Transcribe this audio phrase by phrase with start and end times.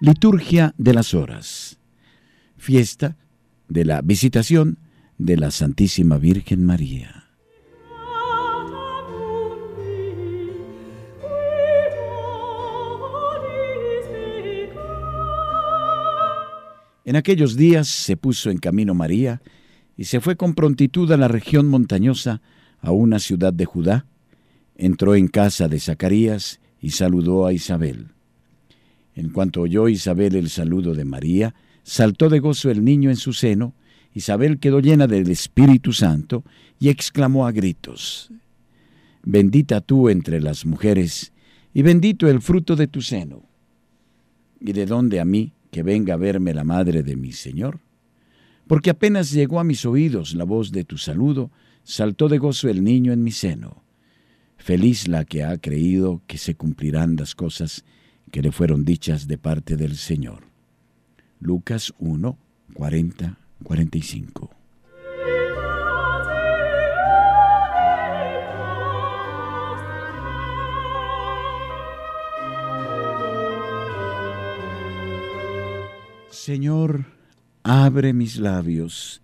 [0.00, 1.80] Liturgia de las Horas.
[2.56, 3.16] Fiesta
[3.68, 4.78] de la visitación
[5.18, 7.24] de la Santísima Virgen María.
[17.04, 19.42] En aquellos días se puso en camino María
[19.96, 22.40] y se fue con prontitud a la región montañosa,
[22.80, 24.06] a una ciudad de Judá.
[24.76, 28.12] Entró en casa de Zacarías y saludó a Isabel.
[29.18, 33.32] En cuanto oyó Isabel el saludo de María, saltó de gozo el niño en su
[33.32, 33.74] seno,
[34.14, 36.44] Isabel quedó llena del Espíritu Santo
[36.78, 38.30] y exclamó a gritos,
[39.24, 41.32] Bendita tú entre las mujeres,
[41.74, 43.42] y bendito el fruto de tu seno.
[44.60, 47.80] ¿Y de dónde a mí que venga a verme la madre de mi Señor?
[48.68, 51.50] Porque apenas llegó a mis oídos la voz de tu saludo,
[51.82, 53.82] saltó de gozo el niño en mi seno.
[54.58, 57.84] Feliz la que ha creído que se cumplirán las cosas
[58.28, 60.44] que le fueron dichas de parte del Señor.
[61.40, 62.38] Lucas 1,
[62.74, 64.50] 40, 45.
[76.30, 77.04] Señor,
[77.62, 79.20] abre mis labios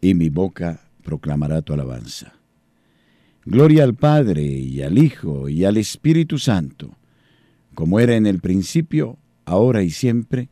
[0.00, 2.34] y mi boca proclamará tu alabanza.
[3.44, 6.96] Gloria al Padre y al Hijo y al Espíritu Santo
[7.74, 10.48] como era en el principio, ahora y siempre,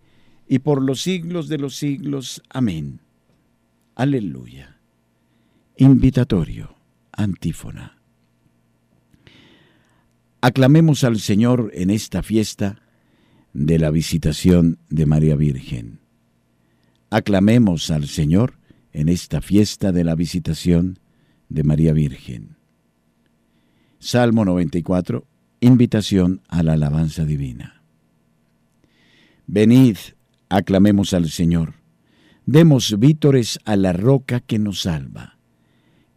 [0.48, 2.42] y por los siglos de los siglos.
[2.48, 3.00] Amén.
[3.94, 4.78] Aleluya.
[5.76, 6.74] Invitatorio.
[7.12, 7.98] Antífona.
[10.40, 12.80] Aclamemos al Señor en esta fiesta
[13.52, 15.98] de la visitación de María Virgen.
[17.10, 18.58] Aclamemos al Señor
[18.92, 20.98] en esta fiesta de la visitación
[21.48, 22.56] de María Virgen.
[23.98, 25.26] Salmo 94,
[25.60, 27.82] Invitación a la alabanza divina.
[29.48, 29.96] Venid,
[30.48, 31.74] aclamemos al Señor.
[32.46, 35.36] Demos vítores a la roca que nos salva.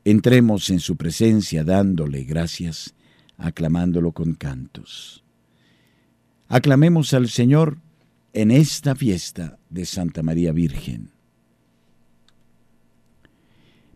[0.06, 2.94] Entremos en su presencia dándole gracias,
[3.38, 5.24] aclamándolo con cantos.
[6.48, 7.80] Aclamemos al Señor
[8.34, 11.10] en esta fiesta de Santa María Virgen.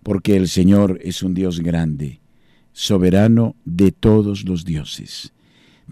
[0.01, 2.19] Porque el Señor es un Dios grande,
[2.73, 5.34] soberano de todos los dioses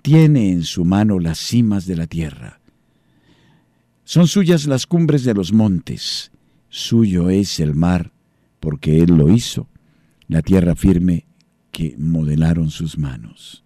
[0.03, 2.59] tiene en su mano las cimas de la tierra.
[4.03, 6.31] Son suyas las cumbres de los montes,
[6.67, 8.11] suyo es el mar,
[8.59, 9.69] porque Él lo hizo,
[10.27, 11.25] la tierra firme
[11.71, 13.63] que modelaron sus manos.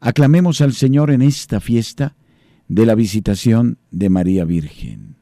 [0.00, 2.16] Aclamemos al Señor en esta fiesta
[2.66, 5.16] de la visitación de María Virgen.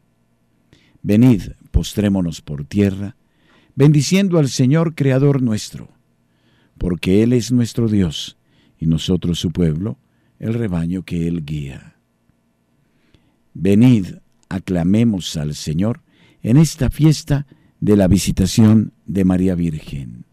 [1.02, 3.16] Venid, postrémonos por tierra,
[3.74, 5.88] bendiciendo al Señor Creador nuestro,
[6.78, 8.35] porque Él es nuestro Dios
[8.78, 9.98] y nosotros su pueblo,
[10.38, 11.96] el rebaño que él guía.
[13.54, 14.16] Venid,
[14.48, 16.02] aclamemos al Señor
[16.42, 17.46] en esta fiesta
[17.80, 20.24] de la visitación de María Virgen.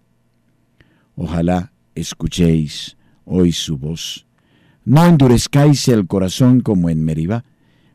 [1.16, 4.26] Ojalá escuchéis hoy su voz.
[4.86, 7.46] No endurezcáis el corazón como en Meribá,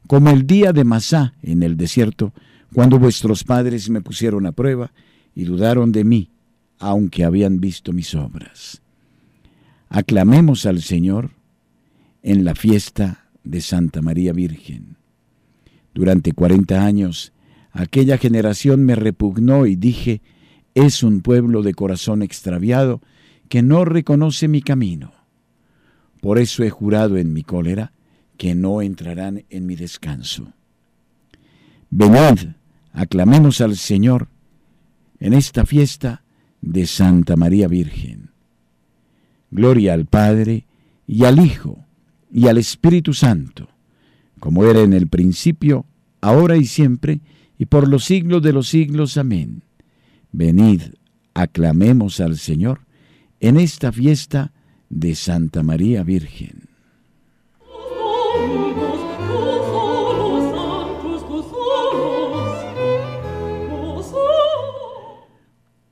[0.06, 2.32] como el día de Masá en el desierto,
[2.72, 4.92] cuando vuestros padres me pusieron a prueba
[5.34, 6.30] y dudaron de mí,
[6.78, 8.80] aunque habían visto mis obras
[9.88, 11.30] aclamemos al Señor
[12.22, 14.96] en la fiesta de Santa María Virgen.
[15.94, 17.32] Durante cuarenta años,
[17.72, 20.20] aquella generación me repugnó y dije,
[20.74, 23.00] es un pueblo de corazón extraviado
[23.48, 25.12] que no reconoce mi camino.
[26.20, 27.92] Por eso he jurado en mi cólera
[28.36, 30.52] que no entrarán en mi descanso.
[31.90, 32.50] Venid,
[32.92, 34.28] aclamemos al Señor
[35.20, 36.22] en esta fiesta
[36.60, 38.27] de Santa María Virgen.
[39.50, 40.66] Gloria al Padre,
[41.06, 41.84] y al Hijo,
[42.30, 43.68] y al Espíritu Santo,
[44.40, 45.86] como era en el principio,
[46.20, 47.20] ahora y siempre,
[47.58, 49.16] y por los siglos de los siglos.
[49.16, 49.62] Amén.
[50.32, 50.82] Venid,
[51.34, 52.80] aclamemos al Señor
[53.40, 54.52] en esta fiesta
[54.90, 56.68] de Santa María Virgen.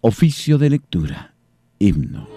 [0.00, 1.34] Oficio de lectura.
[1.81, 2.35] Himno.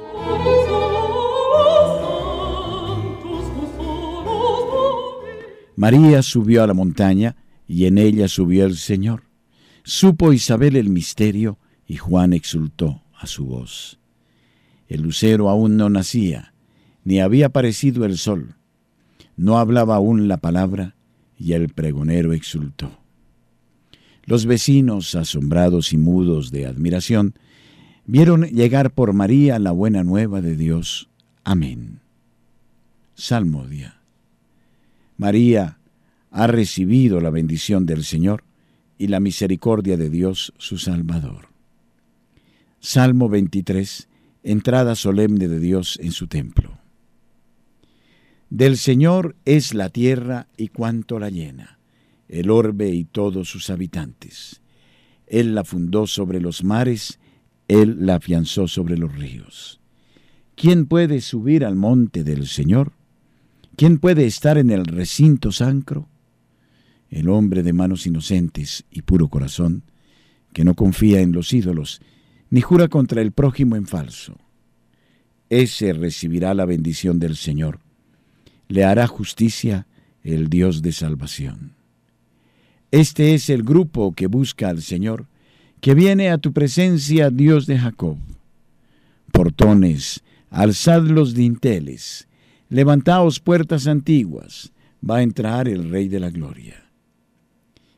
[5.80, 9.24] María subió a la montaña y en ella subió el Señor.
[9.86, 13.98] Supo Isabel el misterio y Juan exultó a su voz.
[14.90, 16.54] El lucero aún no nacía,
[17.06, 18.56] ni había aparecido el sol.
[19.38, 20.96] No hablaba aún la palabra
[21.38, 23.00] y el pregonero exultó.
[24.26, 27.36] Los vecinos, asombrados y mudos de admiración,
[28.06, 31.08] vieron llegar por María la buena nueva de Dios.
[31.46, 32.02] Amén.
[33.16, 33.99] Salmodia.
[35.20, 35.80] María,
[36.32, 38.46] ha recibido la bendición del Señor
[38.98, 41.50] y la misericordia de Dios su Salvador.
[42.80, 44.08] Salmo 23.
[44.44, 46.80] Entrada solemne de Dios en su templo.
[48.50, 51.80] Del Señor es la tierra y cuanto la llena,
[52.30, 54.62] el orbe y todos sus habitantes.
[55.28, 57.20] Él la fundó sobre los mares,
[57.68, 59.82] Él la afianzó sobre los ríos.
[60.56, 62.94] ¿Quién puede subir al monte del Señor?
[63.80, 66.10] ¿Quién puede estar en el recinto sacro?
[67.10, 69.84] El hombre de manos inocentes y puro corazón,
[70.52, 72.02] que no confía en los ídolos,
[72.50, 74.36] ni jura contra el prójimo en falso.
[75.50, 77.80] Ese recibirá la bendición del Señor.
[78.68, 79.88] Le hará justicia
[80.26, 81.72] el Dios de salvación.
[82.92, 85.28] Este es el grupo que busca al Señor,
[85.80, 88.18] que viene a tu presencia, Dios de Jacob.
[89.32, 92.28] Portones, alzad los dinteles,
[92.72, 94.72] Levantaos puertas antiguas,
[95.08, 96.92] va a entrar el Rey de la Gloria.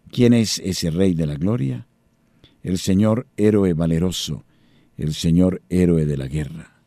[0.09, 1.87] ¿Quién es ese Rey de la Gloria?
[2.63, 4.45] El Señor héroe valeroso,
[4.95, 6.81] el Señor héroe de la guerra.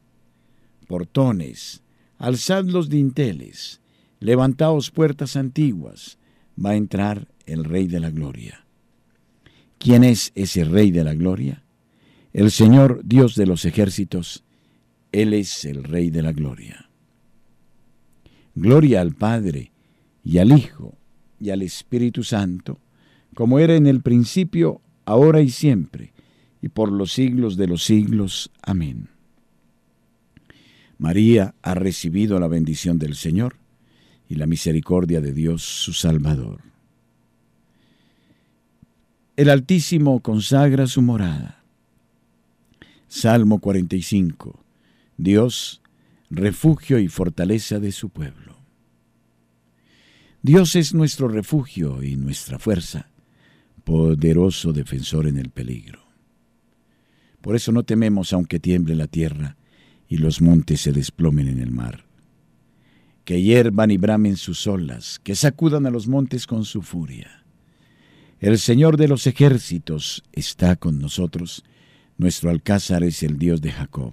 [0.87, 1.83] Portones,
[2.17, 3.83] alzad los dinteles,
[4.19, 6.17] levantaos puertas antiguas,
[6.59, 8.65] va a entrar el Rey de la Gloria.
[9.79, 11.63] ¿Quién es ese Rey de la Gloria?
[12.33, 14.43] El Señor Dios de los ejércitos,
[15.13, 16.84] Él es el Rey de la Gloria.
[18.55, 19.73] Gloria al Padre,
[20.25, 20.95] y al Hijo,
[21.41, 22.79] y al Espíritu Santo,
[23.35, 26.13] como era en el principio, ahora y siempre,
[26.63, 28.51] y por los siglos de los siglos.
[28.63, 29.09] Amén.
[30.99, 33.57] María ha recibido la bendición del Señor
[34.29, 36.61] y la misericordia de Dios su Salvador.
[39.37, 41.63] El Altísimo consagra su morada.
[43.09, 44.59] Salmo 45.
[45.17, 45.83] Dios
[46.31, 48.59] refugio y fortaleza de su pueblo.
[50.43, 53.09] Dios es nuestro refugio y nuestra fuerza,
[53.85, 56.05] poderoso defensor en el peligro.
[57.41, 59.57] Por eso no tememos aunque tiemble la tierra
[60.09, 62.05] y los montes se desplomen en el mar.
[63.25, 67.45] Que hiervan y bramen sus olas, que sacudan a los montes con su furia.
[68.41, 71.65] El Señor de los ejércitos está con nosotros,
[72.19, 74.13] nuestro alcázar es el Dios de Jacob.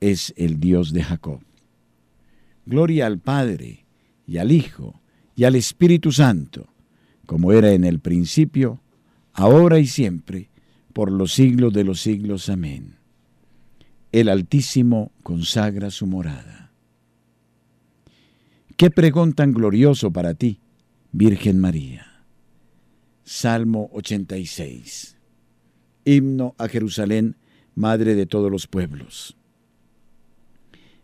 [0.00, 1.40] es el Dios de Jacob.
[2.66, 3.84] Gloria al Padre,
[4.26, 5.00] y al Hijo,
[5.36, 6.68] y al Espíritu Santo,
[7.26, 8.80] como era en el principio,
[9.32, 10.50] ahora y siempre,
[10.92, 12.48] por los siglos de los siglos.
[12.48, 12.96] Amén.
[14.12, 16.72] El Altísimo consagra su morada.
[18.76, 20.60] Qué pregón tan glorioso para ti,
[21.12, 22.24] Virgen María.
[23.24, 25.16] Salmo 86.
[26.04, 27.36] Himno a Jerusalén,
[27.74, 29.36] Madre de todos los pueblos.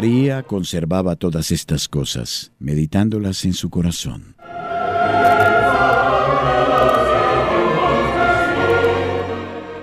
[0.00, 4.34] María conservaba todas estas cosas, meditándolas en su corazón.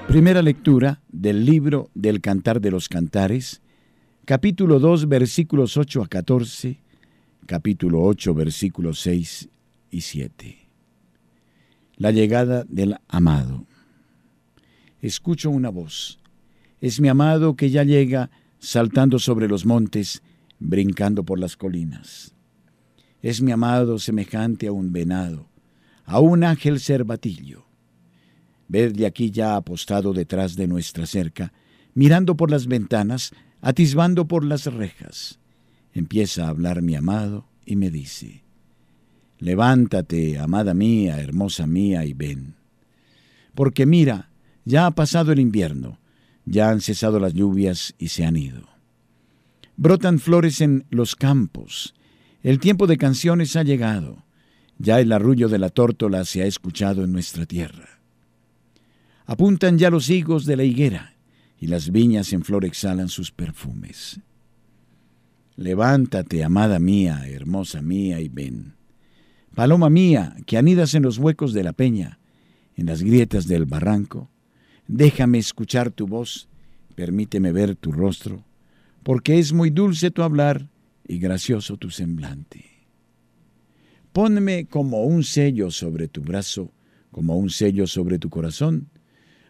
[0.08, 3.62] Primera lectura del libro del Cantar de los Cantares,
[4.26, 6.80] capítulo 2, versículos 8 a 14,
[7.46, 9.50] capítulo 8, versículos 6
[9.92, 10.58] y 7.
[11.98, 13.68] La llegada del amado.
[15.00, 16.18] Escucho una voz.
[16.82, 20.22] Es mi amado que ya llega saltando sobre los montes,
[20.60, 22.34] brincando por las colinas.
[23.22, 25.48] Es mi amado semejante a un venado,
[26.06, 27.66] a un ángel cervatillo.
[28.68, 31.54] Vedle aquí ya apostado detrás de nuestra cerca,
[31.94, 35.40] mirando por las ventanas, atisbando por las rejas.
[35.94, 38.44] Empieza a hablar mi amado y me dice,
[39.40, 42.56] Levántate, amada mía, hermosa mía, y ven.
[43.54, 44.30] Porque mira,
[44.66, 46.00] ya ha pasado el invierno,
[46.48, 48.64] ya han cesado las lluvias y se han ido.
[49.76, 51.94] Brotan flores en los campos.
[52.42, 54.24] El tiempo de canciones ha llegado.
[54.80, 58.00] Ya el arrullo de la tórtola se ha escuchado en nuestra tierra.
[59.26, 61.16] Apuntan ya los higos de la higuera
[61.60, 64.22] y las viñas en flor exhalan sus perfumes.
[65.58, 68.76] Levántate, amada mía, hermosa mía, y ven.
[69.54, 72.20] Paloma mía, que anidas en los huecos de la peña,
[72.76, 74.30] en las grietas del barranco,
[74.88, 76.48] Déjame escuchar tu voz,
[76.96, 78.46] permíteme ver tu rostro,
[79.04, 80.70] porque es muy dulce tu hablar
[81.06, 82.66] y gracioso tu semblante.
[84.14, 86.72] Ponme como un sello sobre tu brazo,
[87.12, 88.90] como un sello sobre tu corazón,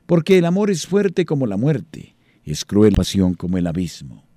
[0.08, 4.28] porque el amor es fuerte como la muerte, es cruel pasión como el abismo,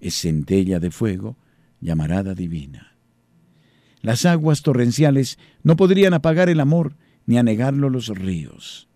[0.00, 1.36] es centella de fuego,
[1.80, 2.96] llamarada divina.
[4.02, 8.87] Las aguas torrenciales no podrían apagar el amor, ni anegarlo los ríos.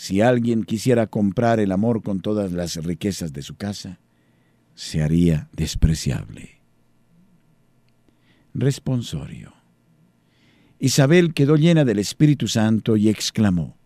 [0.00, 3.98] Si alguien quisiera comprar el amor con todas las riquezas de su casa,
[4.76, 6.60] se haría despreciable.
[8.54, 9.54] Responsorio.
[10.78, 13.76] Isabel quedó llena del Espíritu Santo y exclamó,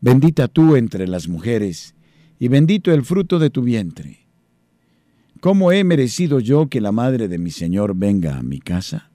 [0.00, 1.94] Bendita tú entre las mujeres,
[2.38, 4.26] y bendito el fruto de tu vientre.
[5.40, 9.10] ¿Cómo he merecido yo que la madre de mi Señor venga a mi casa?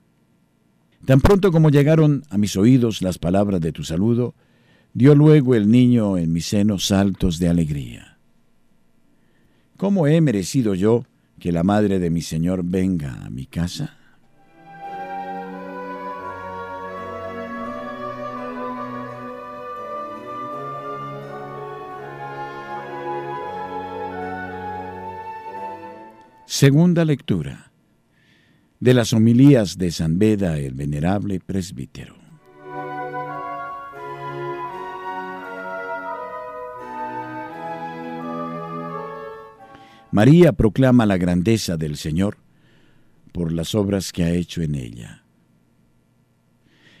[1.04, 4.36] Tan pronto como llegaron a mis oídos las palabras de tu saludo,
[4.92, 8.18] dio luego el niño en mis senos saltos de alegría.
[9.76, 11.06] ¿Cómo he merecido yo
[11.38, 13.96] que la madre de mi Señor venga a mi casa?
[26.46, 27.70] Segunda lectura
[28.80, 32.19] de las homilías de San Beda el Venerable Presbítero.
[40.12, 42.38] María proclama la grandeza del Señor
[43.32, 45.24] por las obras que ha hecho en ella.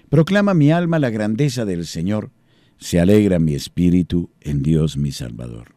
[0.08, 2.30] Proclama mi alma la grandeza del Señor,
[2.78, 5.74] se alegra mi espíritu en Dios mi Salvador.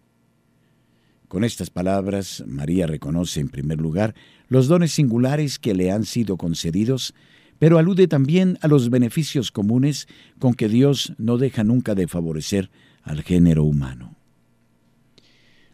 [1.27, 4.13] Con estas palabras, María reconoce en primer lugar
[4.47, 7.15] los dones singulares que le han sido concedidos,
[7.57, 12.69] pero alude también a los beneficios comunes con que Dios no deja nunca de favorecer
[13.01, 14.15] al género humano.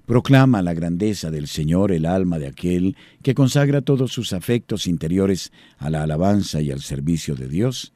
[0.09, 5.51] Proclama la grandeza del Señor el alma de aquel que consagra todos sus afectos interiores
[5.77, 7.93] a la alabanza y al servicio de Dios,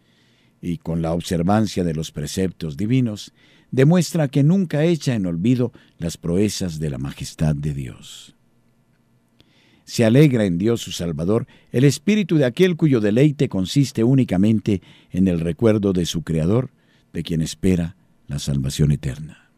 [0.62, 3.34] y con la observancia de los preceptos divinos,
[3.72, 8.36] demuestra que nunca echa en olvido las proezas de la majestad de Dios.
[9.84, 15.28] Se alegra en Dios su Salvador el espíritu de aquel cuyo deleite consiste únicamente en
[15.28, 16.70] el recuerdo de su Creador,
[17.12, 17.96] de quien espera
[18.28, 19.50] la salvación eterna.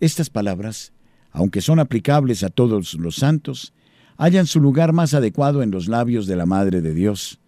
[0.00, 0.92] Estas palabras
[1.32, 3.72] aunque son aplicables a todos los santos,
[4.16, 7.38] hallan su lugar más adecuado en los labios de la Madre de Dios,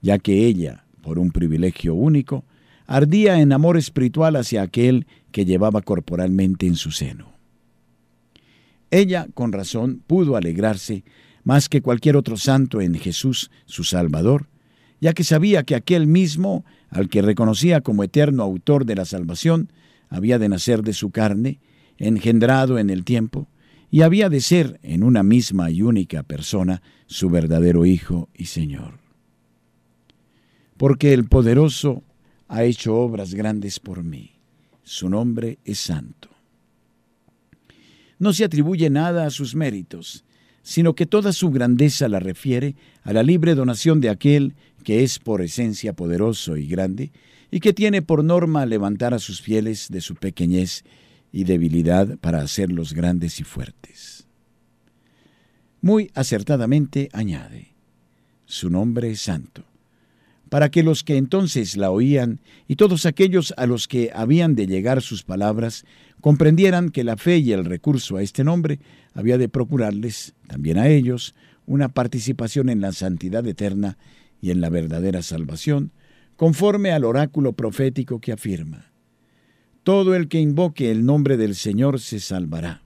[0.00, 2.44] ya que ella, por un privilegio único,
[2.86, 7.32] ardía en amor espiritual hacia aquel que llevaba corporalmente en su seno.
[8.90, 11.04] Ella, con razón, pudo alegrarse
[11.42, 14.48] más que cualquier otro santo en Jesús, su Salvador,
[15.00, 19.70] ya que sabía que aquel mismo, al que reconocía como eterno autor de la salvación,
[20.08, 21.58] había de nacer de su carne
[21.98, 23.48] engendrado en el tiempo,
[23.90, 28.98] y había de ser en una misma y única persona su verdadero Hijo y Señor.
[30.76, 32.02] Porque el poderoso
[32.48, 34.32] ha hecho obras grandes por mí.
[34.82, 36.28] Su nombre es santo.
[38.18, 40.24] No se atribuye nada a sus méritos,
[40.62, 45.18] sino que toda su grandeza la refiere a la libre donación de aquel que es
[45.18, 47.12] por esencia poderoso y grande,
[47.50, 50.84] y que tiene por norma levantar a sus fieles de su pequeñez
[51.36, 54.26] y debilidad para hacerlos grandes y fuertes.
[55.82, 57.74] muy acertadamente añade,
[58.46, 59.62] su nombre es santo,
[60.48, 64.66] para que los que entonces la oían y todos aquellos a los que habían de
[64.66, 65.84] llegar sus palabras
[66.22, 68.80] comprendieran que la fe y el recurso a este nombre
[69.12, 71.34] había de procurarles, también a ellos,
[71.66, 73.98] una participación en la santidad eterna
[74.40, 75.92] y en la verdadera salvación,
[76.36, 78.95] conforme al oráculo profético que afirma,
[79.86, 82.82] Todo el que invoque el nombre del Señor se salvará,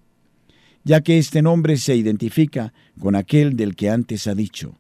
[0.85, 4.77] ya que este nombre se identifica con aquel del que antes ha dicho,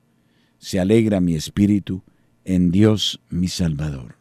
[0.58, 2.02] Se alegra mi espíritu
[2.44, 4.16] en Dios mi Salvador.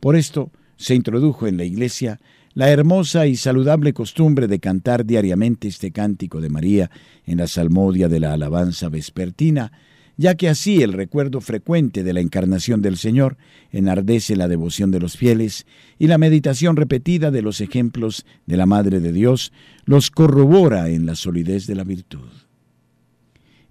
[0.00, 2.18] Por esto se introdujo en la Iglesia
[2.54, 6.90] la hermosa y saludable costumbre de cantar diariamente este cántico de María
[7.26, 9.72] en la salmodia de la alabanza vespertina,
[10.16, 13.36] ya que así el recuerdo frecuente de la encarnación del Señor
[13.72, 15.66] enardece la devoción de los fieles
[15.98, 19.52] y la meditación repetida de los ejemplos de la Madre de Dios
[19.84, 22.28] los corrobora en la solidez de la virtud.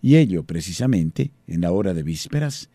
[0.01, 2.69] Y ello precisamente en la hora de vísperas,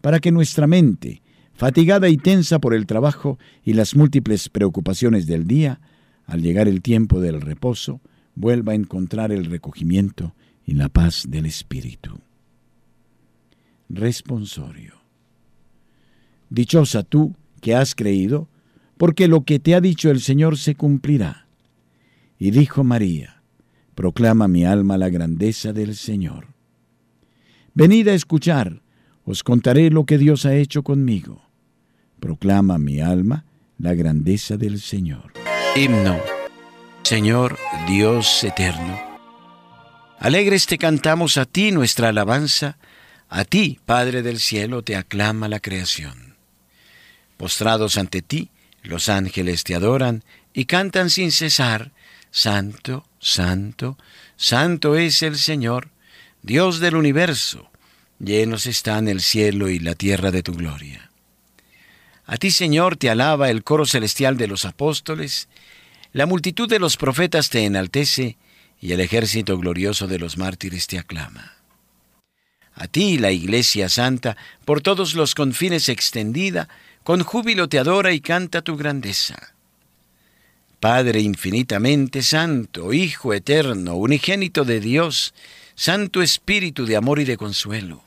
[0.00, 1.20] para que nuestra mente,
[1.52, 5.80] fatigada y tensa por el trabajo y las múltiples preocupaciones del día,
[6.24, 8.00] al llegar el tiempo del reposo,
[8.34, 10.34] vuelva a encontrar el recogimiento
[10.64, 12.20] y la paz del espíritu.
[13.90, 14.94] Responsorio.
[16.48, 18.48] Dichosa tú que has creído,
[18.96, 21.46] porque lo que te ha dicho el Señor se cumplirá.
[22.38, 23.42] Y dijo María,
[23.94, 26.48] proclama mi alma la grandeza del Señor.
[27.74, 28.82] Venid a escuchar,
[29.24, 31.50] os contaré lo que Dios ha hecho conmigo
[32.20, 33.46] Proclama mi alma
[33.78, 35.32] la grandeza del Señor.
[35.74, 36.18] Himno.
[37.02, 37.56] Señor
[37.88, 39.00] Dios eterno.
[40.18, 42.76] Alegres te cantamos a ti nuestra alabanza,
[43.30, 46.34] a ti, Padre del cielo, te aclama la creación.
[47.36, 48.50] Postrados ante ti,
[48.82, 51.92] los ángeles te adoran y cantan sin cesar,
[52.32, 53.96] Santo, Santo,
[54.36, 55.90] Santo es el Señor,
[56.42, 57.70] Dios del universo,
[58.18, 61.10] llenos están el cielo y la tierra de tu gloria.
[62.26, 65.48] A ti, Señor, te alaba el coro celestial de los apóstoles,
[66.12, 68.36] la multitud de los profetas te enaltece,
[68.80, 71.59] y el ejército glorioso de los mártires te aclama.
[72.80, 76.66] A ti, la Iglesia Santa, por todos los confines extendida,
[77.04, 79.52] con júbilo te adora y canta tu grandeza.
[80.80, 85.34] Padre infinitamente santo, Hijo eterno, unigénito de Dios,
[85.74, 88.02] Santo Espíritu de amor y de consuelo.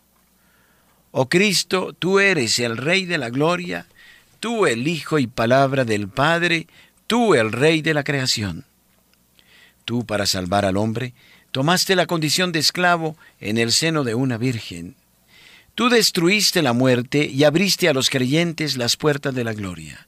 [1.12, 3.86] Oh Cristo, tú eres el Rey de la gloria,
[4.40, 6.66] tú el Hijo y palabra del Padre,
[7.06, 8.66] tú el Rey de la creación.
[9.86, 11.14] Tú, para salvar al hombre,
[11.54, 14.96] tomaste la condición de esclavo en el seno de una virgen.
[15.76, 20.08] Tú destruiste la muerte y abriste a los creyentes las puertas de la gloria.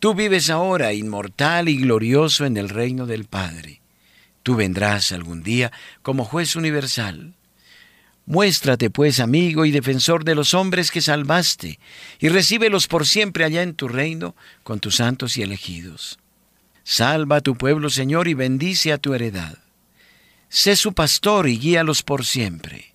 [0.00, 3.80] Tú vives ahora inmortal y glorioso en el reino del Padre.
[4.42, 5.70] Tú vendrás algún día
[6.02, 7.34] como juez universal.
[8.26, 11.78] Muéstrate, pues, amigo y defensor de los hombres que salvaste,
[12.18, 16.18] y recíbelos por siempre allá en tu reino con tus santos y elegidos.
[16.82, 19.58] Salva a tu pueblo, Señor, y bendice a tu heredad.
[20.48, 22.94] Sé su pastor y guíalos por siempre.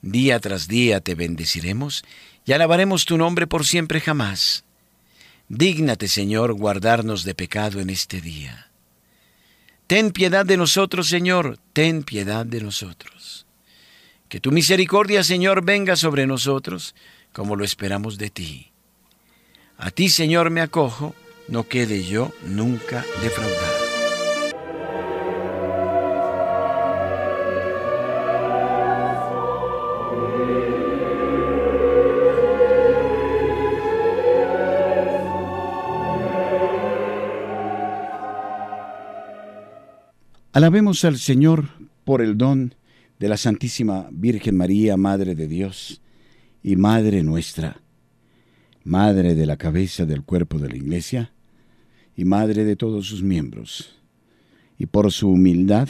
[0.00, 2.04] Día tras día te bendeciremos
[2.46, 4.64] y alabaremos tu nombre por siempre jamás.
[5.48, 8.70] Dígnate, Señor, guardarnos de pecado en este día.
[9.86, 13.46] Ten piedad de nosotros, Señor, ten piedad de nosotros.
[14.28, 16.94] Que tu misericordia, Señor, venga sobre nosotros,
[17.32, 18.72] como lo esperamos de ti.
[19.78, 21.14] A ti, Señor, me acojo,
[21.48, 23.87] no quede yo nunca defraudado.
[40.58, 41.68] Alabemos al Señor
[42.02, 42.74] por el don
[43.20, 46.02] de la Santísima Virgen María, Madre de Dios
[46.64, 47.80] y Madre nuestra,
[48.82, 51.32] Madre de la cabeza del cuerpo de la Iglesia
[52.16, 54.00] y Madre de todos sus miembros,
[54.76, 55.88] y por su humildad,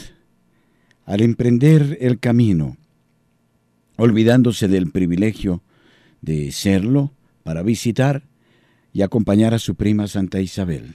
[1.07, 2.77] al emprender el camino,
[3.97, 5.63] olvidándose del privilegio
[6.21, 8.29] de serlo para visitar
[8.93, 10.95] y acompañar a su prima Santa Isabel.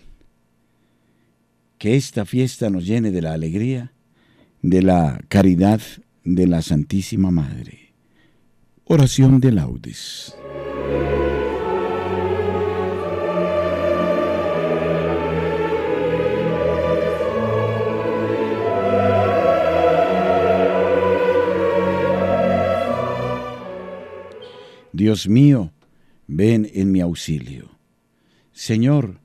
[1.84, 3.92] Que esta fiesta nos llene de la alegría,
[4.62, 5.82] de la caridad
[6.24, 7.94] de la Santísima Madre.
[8.86, 10.34] Oración de laudes.
[24.94, 25.74] Dios mío,
[26.28, 27.78] ven en mi auxilio.
[28.54, 29.20] Señor,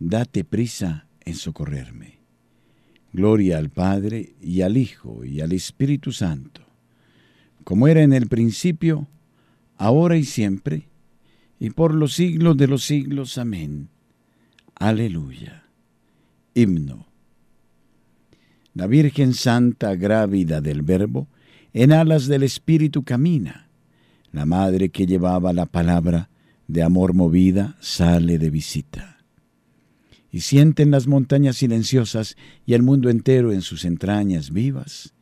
[0.00, 2.18] date prisa en socorrerme.
[3.12, 6.62] Gloria al Padre y al Hijo y al Espíritu Santo,
[7.62, 9.06] como era en el principio,
[9.76, 10.88] ahora y siempre,
[11.60, 13.38] y por los siglos de los siglos.
[13.38, 13.88] Amén.
[14.74, 15.64] Aleluya.
[16.54, 17.06] Himno.
[18.74, 21.28] La Virgen Santa, grávida del Verbo,
[21.72, 23.68] en alas del Espíritu camina.
[24.32, 26.28] La Madre que llevaba la palabra,
[26.66, 29.13] de amor movida, sale de visita
[30.34, 35.14] y sienten las montañas silenciosas y el mundo entero en sus entrañas vivas,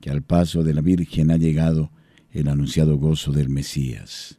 [0.00, 1.90] que al paso de la Virgen ha llegado
[2.30, 4.38] el anunciado gozo del Mesías.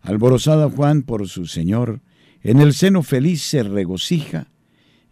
[0.00, 2.00] Alborozada Juan por su Señor,
[2.42, 4.50] en el seno feliz se regocija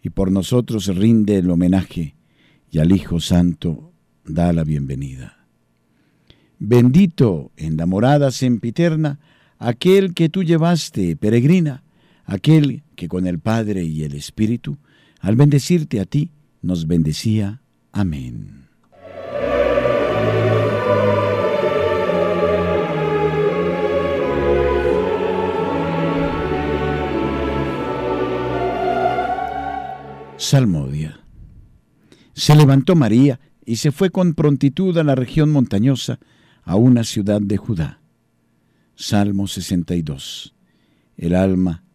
[0.01, 2.17] y por nosotros rinde el homenaje
[2.69, 3.93] y al Hijo Santo
[4.25, 5.47] da la bienvenida.
[6.59, 9.21] Bendito en la morada sempiterna
[9.59, 11.85] aquel que tú llevaste, peregrina,
[12.25, 14.77] aquel que con el Padre y el Espíritu,
[15.19, 17.61] al bendecirte a ti, nos bendecía.
[17.91, 18.63] Amén.
[30.37, 31.19] Salmodia.
[32.33, 36.19] Se levantó María y se fue con prontitud a la región montañosa,
[36.63, 38.01] a una ciudad de Judá.
[38.95, 40.53] Salmo 62.
[41.17, 41.83] El alma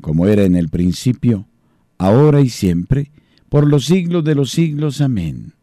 [0.00, 1.46] como era en el principio,
[1.98, 3.10] ahora y siempre,
[3.48, 5.00] por los siglos de los siglos.
[5.00, 5.54] Amén.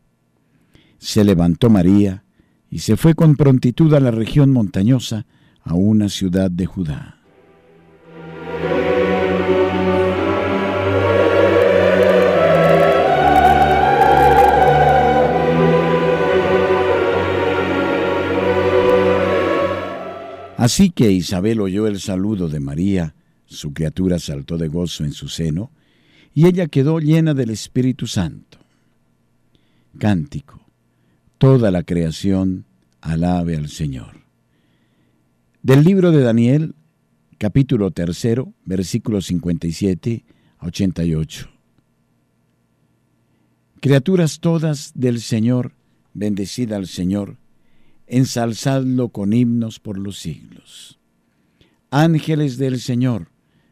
[0.97, 2.23] Se levantó María
[2.69, 5.25] y se fue con prontitud a la región montañosa,
[5.63, 7.17] a una ciudad de Judá.
[20.57, 23.15] Así que Isabel oyó el saludo de María,
[23.47, 25.71] su criatura saltó de gozo en su seno,
[26.33, 28.59] y ella quedó llena del Espíritu Santo.
[29.97, 30.61] Cántico.
[31.37, 32.65] Toda la creación
[33.01, 34.21] alabe al Señor.
[35.63, 36.75] Del libro de Daniel,
[37.37, 40.23] capítulo tercero, versículos 57
[40.59, 41.49] a 88.
[43.79, 45.73] Criaturas todas del Señor,
[46.13, 47.37] bendecida al Señor,
[48.07, 50.99] ensalzadlo con himnos por los siglos.
[51.89, 53.29] Ángeles del Señor,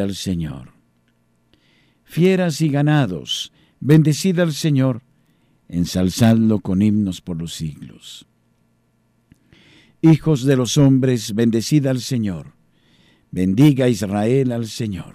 [0.00, 0.72] al Señor.
[2.04, 5.02] Fieras y ganados, bendecida al Señor,
[5.68, 8.26] ensalzadlo con himnos por los siglos.
[10.02, 12.54] Hijos de los hombres, bendecid al Señor.
[13.30, 15.14] Bendiga Israel al Señor.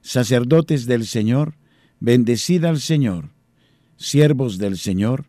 [0.00, 1.54] Sacerdotes del Señor,
[2.00, 3.30] bendecid al Señor.
[3.96, 5.26] Siervos del Señor,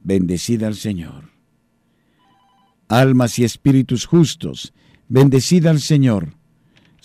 [0.00, 1.30] bendecid al Señor.
[2.88, 4.72] Almas y espíritus justos,
[5.08, 6.35] bendecid al Señor.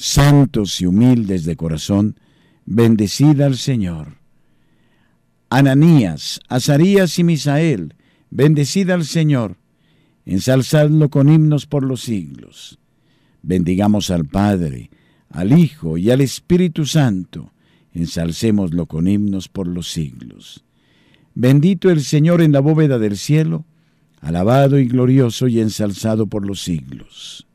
[0.01, 2.19] Santos y humildes de corazón,
[2.65, 4.17] bendecid al Señor.
[5.51, 7.93] Ananías, Azarías y Misael,
[8.31, 9.57] bendecid al Señor.
[10.25, 12.79] Ensalzadlo con himnos por los siglos.
[13.43, 14.89] Bendigamos al Padre,
[15.29, 17.53] al Hijo y al Espíritu Santo.
[17.93, 20.65] Ensalcémoslo con himnos por los siglos.
[21.35, 23.65] Bendito el Señor en la bóveda del cielo,
[24.19, 27.45] alabado y glorioso y ensalzado por los siglos.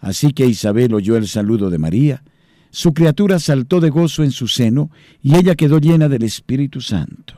[0.00, 2.22] Así que Isabel oyó el saludo de María,
[2.70, 4.90] su criatura saltó de gozo en su seno,
[5.22, 7.34] y ella quedó llena del Espíritu Santo.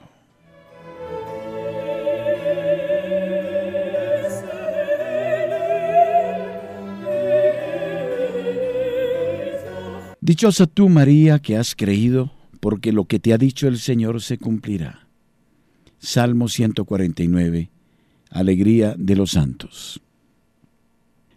[10.20, 14.38] Dichosa tú, María, que has creído, porque lo que te ha dicho el Señor se
[14.38, 15.08] cumplirá.
[15.98, 17.70] Salmo 149.
[18.30, 20.00] Alegría de los santos.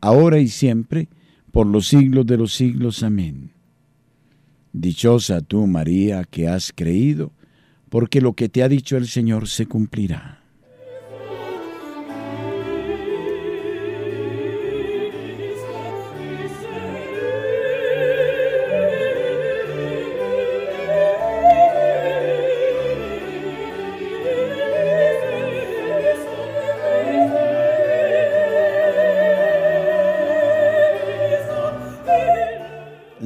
[0.00, 1.08] ahora y siempre,
[1.52, 3.02] por los siglos de los siglos.
[3.02, 3.52] Amén.
[4.72, 7.32] Dichosa tú, María, que has creído,
[7.88, 10.45] porque lo que te ha dicho el Señor se cumplirá.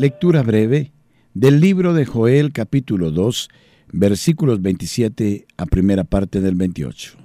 [0.01, 0.93] Lectura breve
[1.35, 3.51] del libro de Joel capítulo 2
[3.93, 7.19] versículos 27 a primera parte del 28.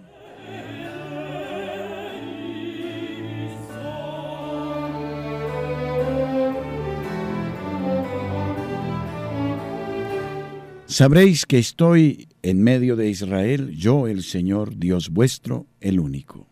[10.86, 16.46] Sabréis que estoy en medio de Israel, yo el Señor Dios vuestro, el único.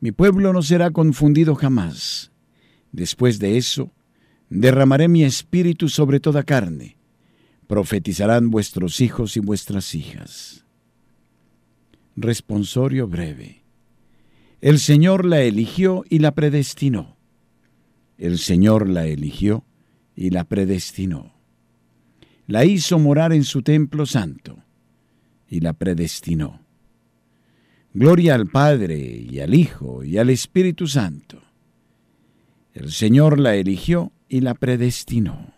[0.00, 2.30] Mi pueblo no será confundido jamás.
[2.92, 3.90] Después de eso,
[4.50, 6.96] derramaré mi espíritu sobre toda carne,
[7.66, 10.64] profetizarán vuestros hijos y vuestras hijas.
[12.16, 13.62] Responsorio breve.
[14.60, 17.16] El Señor la eligió y la predestinó.
[18.16, 19.64] El Señor la eligió
[20.16, 21.32] y la predestinó.
[22.46, 24.58] La hizo morar en su templo santo
[25.48, 26.60] y la predestinó.
[27.94, 31.40] Gloria al Padre y al Hijo y al Espíritu Santo.
[32.74, 35.54] El Señor la eligió y la predestinó.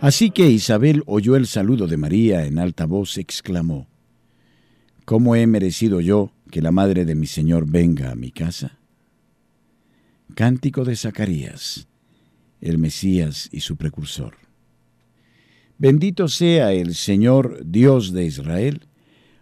[0.00, 3.86] Así que Isabel oyó el saludo de María en alta voz, exclamó,
[5.04, 8.78] ¿Cómo he merecido yo que la madre de mi Señor venga a mi casa?
[10.34, 11.86] Cántico de Zacarías,
[12.60, 14.36] el Mesías y su precursor.
[15.78, 18.86] Bendito sea el Señor Dios de Israel,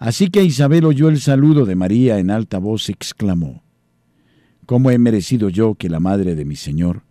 [0.00, 3.62] Así que Isabel oyó el saludo de María en alta voz, exclamó,
[4.64, 7.02] ¿Cómo he merecido yo que la madre de mi Señor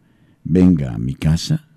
[0.44, 1.68] venga a mi casa?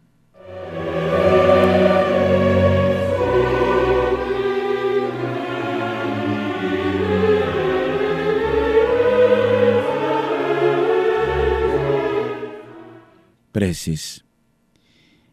[13.53, 14.25] Preces.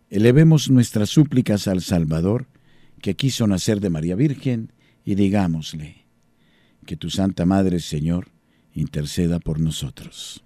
[0.10, 2.48] Elevemos nuestras súplicas al Salvador,
[3.02, 4.74] que quiso nacer de María Virgen,
[5.10, 6.06] y digámosle,
[6.86, 8.28] que tu Santa Madre, Señor,
[8.76, 10.44] interceda por nosotros.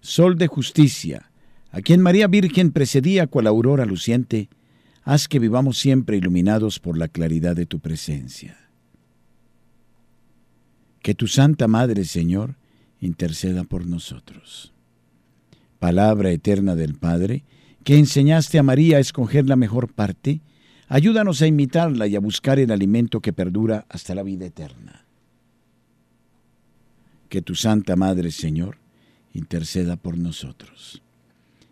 [0.00, 1.30] Sol de justicia,
[1.70, 4.48] a quien María Virgen precedía cual aurora luciente,
[5.04, 8.58] haz que vivamos siempre iluminados por la claridad de tu presencia.
[11.00, 12.56] Que tu Santa Madre, Señor,
[12.98, 14.74] interceda por nosotros.
[15.78, 17.44] Palabra eterna del Padre,
[17.84, 20.40] que enseñaste a María a escoger la mejor parte,
[20.90, 25.06] ayúdanos a imitarla y a buscar el alimento que perdura hasta la vida eterna
[27.30, 28.76] que tu Santa Madre, Señor,
[29.32, 31.00] interceda por nosotros.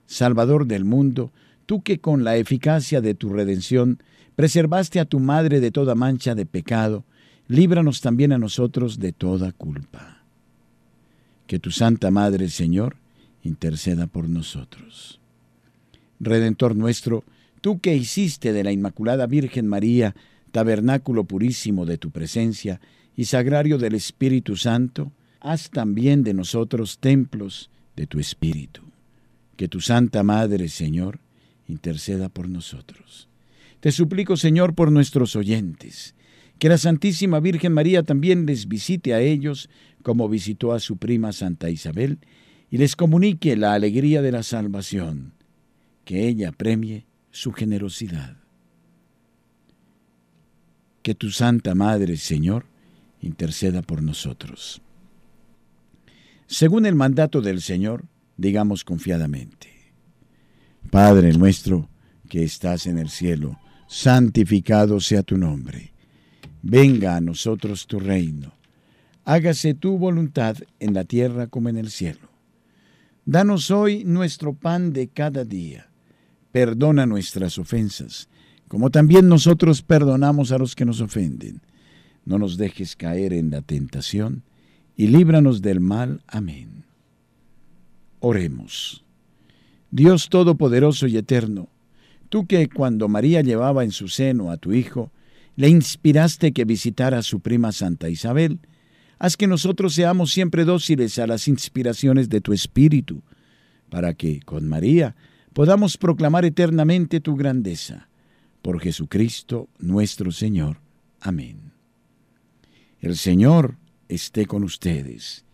[0.06, 1.32] Salvador del mundo,
[1.66, 4.00] tú que con la eficacia de tu redención
[4.36, 7.04] preservaste a tu Madre de toda mancha de pecado,
[7.48, 10.22] líbranos también a nosotros de toda culpa.
[11.46, 12.96] Que tu Santa Madre, Señor,
[13.42, 15.20] interceda por nosotros.
[16.20, 17.24] Redentor nuestro,
[17.68, 20.16] tú que hiciste de la Inmaculada Virgen María
[20.52, 22.80] tabernáculo purísimo de tu presencia
[23.14, 28.80] y sagrario del Espíritu Santo, haz también de nosotros templos de tu Espíritu.
[29.56, 31.20] Que tu Santa Madre, Señor,
[31.66, 33.28] interceda por nosotros.
[33.80, 36.14] Te suplico, Señor, por nuestros oyentes,
[36.58, 39.68] que la Santísima Virgen María también les visite a ellos
[40.02, 42.18] como visitó a su prima Santa Isabel,
[42.70, 45.34] y les comunique la alegría de la salvación,
[46.06, 48.36] que ella premie su generosidad.
[51.02, 52.66] Que tu Santa Madre, Señor,
[53.20, 54.82] interceda por nosotros.
[56.46, 58.04] Según el mandato del Señor,
[58.36, 59.68] digamos confiadamente,
[60.90, 61.88] Padre nuestro
[62.28, 65.92] que estás en el cielo, santificado sea tu nombre.
[66.62, 68.52] Venga a nosotros tu reino.
[69.24, 72.28] Hágase tu voluntad en la tierra como en el cielo.
[73.24, 75.90] Danos hoy nuestro pan de cada día.
[76.52, 78.28] Perdona nuestras ofensas,
[78.68, 81.60] como también nosotros perdonamos a los que nos ofenden.
[82.24, 84.42] No nos dejes caer en la tentación
[84.96, 86.22] y líbranos del mal.
[86.26, 86.84] Amén.
[88.20, 89.04] Oremos.
[89.90, 91.68] Dios Todopoderoso y Eterno,
[92.28, 95.10] tú que cuando María llevaba en su seno a tu Hijo,
[95.56, 98.60] le inspiraste que visitara a su prima Santa Isabel,
[99.18, 103.22] haz que nosotros seamos siempre dóciles a las inspiraciones de tu Espíritu,
[103.88, 105.16] para que, con María,
[105.58, 108.08] podamos proclamar eternamente tu grandeza.
[108.62, 110.76] Por Jesucristo nuestro Señor.
[111.20, 111.72] Amén.
[113.00, 113.76] El Señor
[114.08, 115.44] esté con ustedes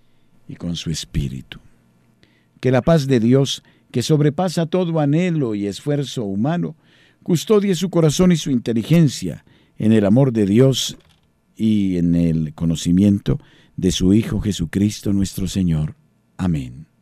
[0.47, 1.59] y con su espíritu.
[2.61, 6.77] Que la paz de Dios, que sobrepasa todo anhelo y esfuerzo humano,
[7.23, 9.47] custodie su corazón y su inteligencia
[9.79, 10.99] en el amor de Dios
[11.57, 13.41] y en el conocimiento
[13.79, 15.97] de su Hijo Jesucristo nuestro Señor.
[16.37, 16.94] Amén.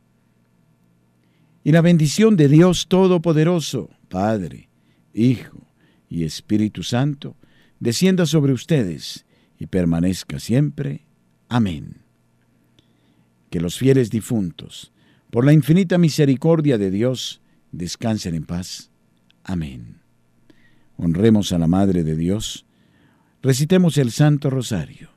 [1.64, 4.68] Y la bendición de Dios Todopoderoso, Padre,
[5.14, 5.68] Hijo
[6.08, 7.36] y Espíritu Santo,
[7.78, 9.24] descienda sobre ustedes
[9.58, 11.06] y permanezca siempre.
[11.48, 12.02] Amén.
[13.50, 14.92] Que los fieles difuntos,
[15.30, 17.40] por la infinita misericordia de Dios,
[17.70, 18.90] descansen en paz.
[19.44, 20.00] Amén.
[20.96, 22.66] Honremos a la Madre de Dios,
[23.40, 25.10] recitemos el Santo Rosario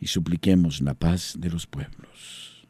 [0.00, 2.66] y supliquemos la paz de los pueblos.